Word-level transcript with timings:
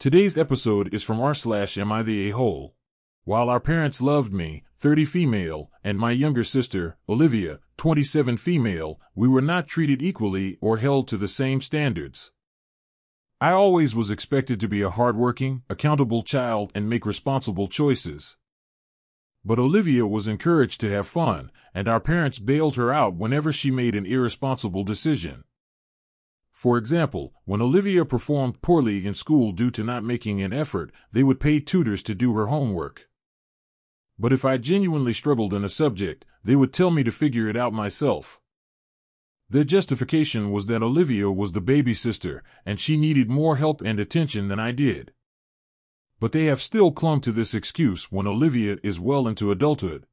Today's 0.00 0.38
episode 0.38 0.94
is 0.94 1.02
from 1.02 1.20
r 1.20 1.34
slash 1.34 1.76
am 1.76 1.92
I 1.92 2.02
the 2.02 2.30
a-hole. 2.30 2.74
While 3.24 3.50
our 3.50 3.60
parents 3.60 4.00
loved 4.00 4.32
me, 4.32 4.64
30 4.78 5.04
female, 5.04 5.70
and 5.84 5.98
my 5.98 6.10
younger 6.10 6.42
sister, 6.42 6.96
Olivia, 7.06 7.58
27 7.76 8.38
female, 8.38 8.98
we 9.14 9.28
were 9.28 9.42
not 9.42 9.66
treated 9.66 10.00
equally 10.00 10.56
or 10.62 10.78
held 10.78 11.06
to 11.08 11.18
the 11.18 11.28
same 11.28 11.60
standards. 11.60 12.32
I 13.42 13.50
always 13.50 13.94
was 13.94 14.10
expected 14.10 14.58
to 14.60 14.68
be 14.68 14.80
a 14.80 14.88
hardworking, 14.88 15.64
accountable 15.68 16.22
child 16.22 16.72
and 16.74 16.88
make 16.88 17.04
responsible 17.04 17.66
choices. 17.68 18.38
But 19.44 19.58
Olivia 19.58 20.06
was 20.06 20.26
encouraged 20.26 20.80
to 20.80 20.88
have 20.88 21.06
fun, 21.06 21.50
and 21.74 21.88
our 21.88 22.00
parents 22.00 22.38
bailed 22.38 22.76
her 22.76 22.90
out 22.90 23.16
whenever 23.16 23.52
she 23.52 23.70
made 23.70 23.94
an 23.94 24.06
irresponsible 24.06 24.82
decision. 24.82 25.44
For 26.60 26.76
example, 26.76 27.32
when 27.46 27.62
Olivia 27.62 28.04
performed 28.04 28.60
poorly 28.60 29.06
in 29.06 29.14
school 29.14 29.50
due 29.50 29.70
to 29.70 29.82
not 29.82 30.04
making 30.04 30.42
an 30.42 30.52
effort, 30.52 30.92
they 31.10 31.22
would 31.22 31.40
pay 31.40 31.58
tutors 31.58 32.02
to 32.02 32.14
do 32.14 32.34
her 32.34 32.48
homework. 32.48 33.08
But 34.18 34.30
if 34.30 34.44
I 34.44 34.58
genuinely 34.58 35.14
struggled 35.14 35.54
in 35.54 35.64
a 35.64 35.70
subject, 35.70 36.26
they 36.44 36.54
would 36.54 36.74
tell 36.74 36.90
me 36.90 37.02
to 37.02 37.10
figure 37.10 37.48
it 37.48 37.56
out 37.56 37.72
myself. 37.72 38.42
Their 39.48 39.64
justification 39.64 40.50
was 40.50 40.66
that 40.66 40.82
Olivia 40.82 41.30
was 41.30 41.52
the 41.52 41.62
baby 41.62 41.94
sister, 41.94 42.42
and 42.66 42.78
she 42.78 42.98
needed 42.98 43.30
more 43.30 43.56
help 43.56 43.80
and 43.80 43.98
attention 43.98 44.48
than 44.48 44.60
I 44.60 44.72
did. 44.72 45.14
But 46.18 46.32
they 46.32 46.44
have 46.44 46.60
still 46.60 46.92
clung 46.92 47.22
to 47.22 47.32
this 47.32 47.54
excuse 47.54 48.12
when 48.12 48.26
Olivia 48.26 48.76
is 48.82 49.00
well 49.00 49.26
into 49.26 49.50
adulthood. 49.50 50.04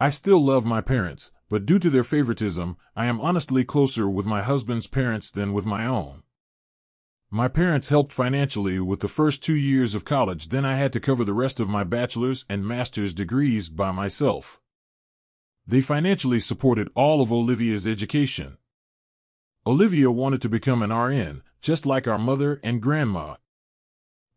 I 0.00 0.10
still 0.10 0.44
love 0.44 0.64
my 0.64 0.80
parents, 0.80 1.30
but 1.48 1.66
due 1.66 1.78
to 1.78 1.90
their 1.90 2.04
favoritism, 2.04 2.76
I 2.94 3.06
am 3.06 3.20
honestly 3.20 3.64
closer 3.64 4.08
with 4.08 4.26
my 4.26 4.42
husband's 4.42 4.86
parents 4.86 5.30
than 5.30 5.52
with 5.52 5.66
my 5.66 5.86
own. 5.86 6.22
My 7.30 7.48
parents 7.48 7.88
helped 7.88 8.12
financially 8.12 8.80
with 8.80 9.00
the 9.00 9.08
first 9.08 9.42
two 9.42 9.54
years 9.54 9.94
of 9.94 10.04
college, 10.04 10.48
then 10.48 10.64
I 10.64 10.76
had 10.76 10.92
to 10.92 11.00
cover 11.00 11.24
the 11.24 11.34
rest 11.34 11.60
of 11.60 11.68
my 11.68 11.84
bachelor's 11.84 12.44
and 12.48 12.66
master's 12.66 13.14
degrees 13.14 13.68
by 13.68 13.92
myself. 13.92 14.60
They 15.66 15.80
financially 15.80 16.40
supported 16.40 16.88
all 16.94 17.20
of 17.20 17.32
Olivia's 17.32 17.86
education. 17.86 18.58
Olivia 19.66 20.10
wanted 20.10 20.40
to 20.42 20.48
become 20.48 20.82
an 20.82 20.92
RN, 20.92 21.42
just 21.60 21.84
like 21.84 22.06
our 22.06 22.18
mother 22.18 22.60
and 22.62 22.80
grandma, 22.80 23.36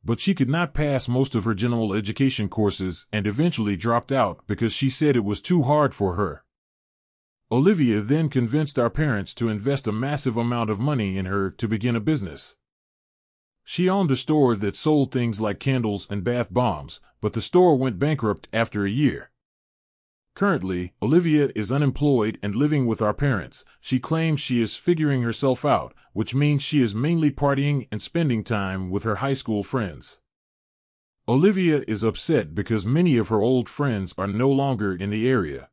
but 0.04 0.20
she 0.20 0.34
could 0.34 0.50
not 0.50 0.74
pass 0.74 1.08
most 1.08 1.36
of 1.36 1.44
her 1.44 1.54
general 1.54 1.94
education 1.94 2.48
courses 2.50 3.06
and 3.12 3.28
eventually 3.28 3.76
dropped 3.76 4.12
out 4.12 4.42
because 4.48 4.74
she 4.74 4.90
said 4.90 5.16
it 5.16 5.26
was 5.26 5.42
too 5.42 5.64
hard 5.64 5.94
for 5.94 6.16
her. 6.16 6.44
Olivia 7.52 8.00
then 8.00 8.30
convinced 8.30 8.78
our 8.78 8.92
parents 8.92 9.34
to 9.34 9.50
invest 9.50 9.88
a 9.88 9.92
massive 9.92 10.38
amount 10.38 10.70
of 10.70 10.80
money 10.80 11.18
in 11.18 11.26
her 11.26 11.50
to 11.50 11.68
begin 11.68 11.96
a 11.96 12.00
business. 12.00 12.56
She 13.64 13.90
owned 13.90 14.12
a 14.12 14.16
store 14.16 14.56
that 14.56 14.76
sold 14.76 15.12
things 15.12 15.42
like 15.42 15.60
candles 15.60 16.06
and 16.12 16.24
bath 16.24 16.54
bombs, 16.54 17.02
but 17.22 17.34
the 17.34 17.42
store 17.42 17.76
went 17.76 17.98
bankrupt 17.98 18.48
after 18.54 18.86
a 18.86 18.90
year. 18.90 19.32
Currently, 20.36 20.94
Olivia 21.02 21.50
is 21.56 21.72
unemployed 21.72 22.38
and 22.44 22.56
living 22.56 22.86
with 22.86 23.02
our 23.02 23.16
parents. 23.16 23.66
She 23.82 24.00
claims 24.00 24.40
she 24.40 24.62
is 24.62 24.76
figuring 24.76 25.24
herself 25.24 25.66
out, 25.66 25.96
which 26.14 26.36
means 26.36 26.62
she 26.62 26.84
is 26.84 26.94
mainly 26.94 27.32
partying 27.32 27.88
and 27.92 28.00
spending 28.00 28.44
time 28.44 28.92
with 28.92 29.04
her 29.04 29.16
high 29.16 29.34
school 29.34 29.64
friends. 29.64 30.20
Olivia 31.28 31.84
is 31.88 32.04
upset 32.04 32.54
because 32.54 32.86
many 32.86 33.18
of 33.18 33.30
her 33.30 33.42
old 33.42 33.68
friends 33.68 34.14
are 34.20 34.28
no 34.28 34.50
longer 34.50 34.94
in 34.96 35.10
the 35.10 35.28
area. 35.28 35.70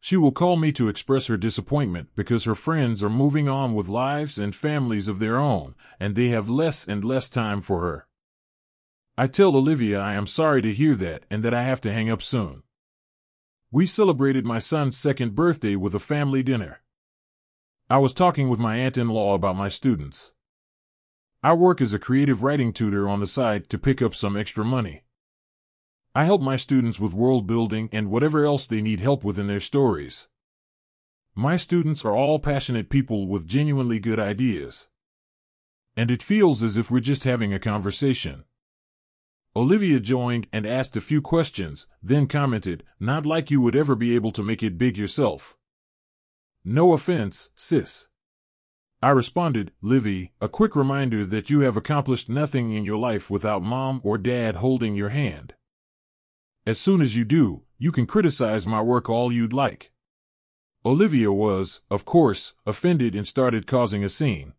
She 0.00 0.16
will 0.16 0.32
call 0.32 0.56
me 0.56 0.72
to 0.72 0.88
express 0.88 1.26
her 1.26 1.36
disappointment 1.36 2.10
because 2.14 2.44
her 2.44 2.54
friends 2.54 3.02
are 3.02 3.10
moving 3.10 3.48
on 3.48 3.74
with 3.74 3.88
lives 3.88 4.38
and 4.38 4.54
families 4.54 5.08
of 5.08 5.18
their 5.18 5.38
own, 5.38 5.74
and 5.98 6.14
they 6.14 6.28
have 6.28 6.48
less 6.48 6.86
and 6.86 7.04
less 7.04 7.28
time 7.28 7.60
for 7.60 7.80
her. 7.80 8.06
I 9.18 9.26
tell 9.26 9.56
Olivia 9.56 9.98
I 9.98 10.14
am 10.14 10.26
sorry 10.26 10.60
to 10.62 10.72
hear 10.72 10.94
that 10.96 11.24
and 11.30 11.42
that 11.42 11.54
I 11.54 11.62
have 11.62 11.80
to 11.80 11.92
hang 11.92 12.10
up 12.10 12.22
soon. 12.22 12.62
We 13.70 13.86
celebrated 13.86 14.44
my 14.44 14.58
son's 14.58 14.96
second 14.96 15.34
birthday 15.34 15.74
with 15.74 15.94
a 15.94 15.98
family 15.98 16.42
dinner. 16.42 16.82
I 17.88 17.98
was 17.98 18.12
talking 18.12 18.48
with 18.48 18.60
my 18.60 18.76
aunt 18.76 18.98
in 18.98 19.08
law 19.08 19.34
about 19.34 19.56
my 19.56 19.68
students. 19.68 20.32
I 21.42 21.54
work 21.54 21.80
as 21.80 21.94
a 21.94 21.98
creative 21.98 22.42
writing 22.42 22.72
tutor 22.72 23.08
on 23.08 23.20
the 23.20 23.26
side 23.26 23.70
to 23.70 23.78
pick 23.78 24.02
up 24.02 24.14
some 24.14 24.36
extra 24.36 24.64
money. 24.64 25.04
I 26.16 26.24
help 26.24 26.40
my 26.40 26.56
students 26.56 26.98
with 26.98 27.12
world 27.12 27.46
building 27.46 27.90
and 27.92 28.08
whatever 28.08 28.46
else 28.46 28.66
they 28.66 28.80
need 28.80 29.00
help 29.00 29.22
with 29.22 29.38
in 29.38 29.48
their 29.48 29.60
stories. 29.60 30.28
My 31.34 31.58
students 31.58 32.06
are 32.06 32.16
all 32.16 32.38
passionate 32.38 32.88
people 32.88 33.26
with 33.26 33.46
genuinely 33.46 34.00
good 34.00 34.18
ideas. 34.18 34.88
And 35.94 36.10
it 36.10 36.22
feels 36.22 36.62
as 36.62 36.78
if 36.78 36.90
we're 36.90 37.00
just 37.00 37.24
having 37.24 37.52
a 37.52 37.58
conversation. 37.58 38.44
Olivia 39.54 40.00
joined 40.00 40.46
and 40.54 40.64
asked 40.64 40.96
a 40.96 41.02
few 41.02 41.20
questions, 41.20 41.86
then 42.02 42.26
commented, 42.26 42.82
Not 42.98 43.26
like 43.26 43.50
you 43.50 43.60
would 43.60 43.76
ever 43.76 43.94
be 43.94 44.14
able 44.14 44.32
to 44.32 44.42
make 44.42 44.62
it 44.62 44.78
big 44.78 44.96
yourself. 44.96 45.58
No 46.64 46.94
offense, 46.94 47.50
sis. 47.54 48.08
I 49.02 49.10
responded, 49.10 49.70
Livy, 49.82 50.32
a 50.40 50.48
quick 50.48 50.76
reminder 50.76 51.26
that 51.26 51.50
you 51.50 51.60
have 51.60 51.76
accomplished 51.76 52.30
nothing 52.30 52.72
in 52.72 52.86
your 52.86 52.96
life 52.96 53.30
without 53.30 53.62
mom 53.62 54.00
or 54.02 54.16
dad 54.16 54.56
holding 54.56 54.94
your 54.94 55.10
hand. 55.10 55.52
As 56.66 56.80
soon 56.80 57.00
as 57.00 57.14
you 57.14 57.24
do, 57.24 57.62
you 57.78 57.92
can 57.92 58.06
criticize 58.06 58.66
my 58.66 58.82
work 58.82 59.08
all 59.08 59.32
you'd 59.32 59.52
like. 59.52 59.92
Olivia 60.84 61.32
was, 61.32 61.80
of 61.90 62.04
course, 62.04 62.54
offended 62.66 63.14
and 63.14 63.26
started 63.26 63.68
causing 63.68 64.02
a 64.02 64.08
scene. 64.08 64.52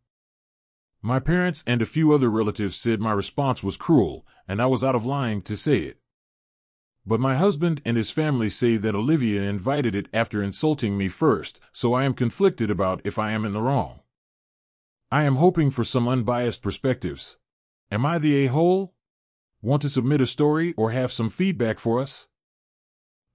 My 1.01 1.19
parents 1.19 1.66
and 1.68 1.81
a 1.81 1.85
few 1.85 2.13
other 2.13 2.29
relatives 2.29 2.78
said 2.78 3.01
my 3.01 3.12
response 3.12 3.62
was 3.62 3.75
cruel, 3.75 4.25
and 4.47 4.62
I 4.62 4.68
was 4.68 4.85
out 4.85 4.95
of 4.95 5.06
line 5.06 5.41
to 5.41 5.57
say 5.57 5.79
it. 5.79 6.00
But 7.06 7.19
my 7.19 7.35
husband 7.35 7.81
and 7.84 7.97
his 7.97 8.09
family 8.09 8.50
say 8.50 8.78
that 8.78 8.95
Olivia 8.95 9.41
invited 9.41 9.94
it 9.94 10.07
after 10.13 10.41
insulting 10.41 10.97
me 10.97 11.09
first, 11.09 11.59
so 11.74 11.94
I 11.94 12.06
am 12.06 12.13
conflicted 12.13 12.69
about 12.69 13.01
if 13.03 13.19
I 13.19 13.31
am 13.31 13.44
in 13.44 13.51
the 13.51 13.62
wrong. 13.62 14.00
I 15.12 15.24
am 15.24 15.35
hoping 15.35 15.72
for 15.72 15.84
some 15.84 16.07
unbiased 16.07 16.62
perspectives. 16.62 17.38
Am 17.91 18.06
I 18.06 18.18
the 18.18 18.45
a-hole? 18.45 18.94
Want 19.62 19.81
to 19.81 19.90
submit 19.90 20.22
a 20.22 20.28
story 20.28 20.73
or 20.78 20.91
have 20.91 21.12
some 21.12 21.29
feedback 21.29 21.79
for 21.79 22.00
us? 22.00 22.28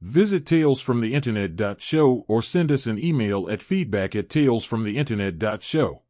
Visit 0.01 0.45
talesfromtheinternet.show 0.45 2.25
or 2.29 2.43
send 2.43 2.71
us 2.71 2.87
an 2.87 2.99
email 2.99 3.51
at 3.51 3.63
feedback 3.63 4.15
at 4.15 4.29
talesfromtheinternet.show. 4.29 6.03